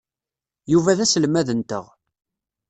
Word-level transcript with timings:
Yuba 0.71 0.97
d 0.97 0.99
aselmad-nteɣ. 1.05 1.85